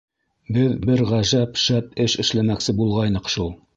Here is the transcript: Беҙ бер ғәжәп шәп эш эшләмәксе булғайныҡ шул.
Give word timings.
Беҙ 0.55 0.71
бер 0.89 1.03
ғәжәп 1.11 1.61
шәп 1.65 1.93
эш 2.07 2.17
эшләмәксе 2.25 2.77
булғайныҡ 2.81 3.35
шул. 3.37 3.55